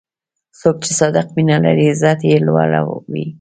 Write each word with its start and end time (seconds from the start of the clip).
څوک 0.59 0.75
چې 0.85 0.91
صادق 0.99 1.27
مینه 1.35 1.57
لري، 1.65 1.85
عزت 1.91 2.19
یې 2.29 2.35
لوړ 2.47 2.71
وي. 3.11 3.25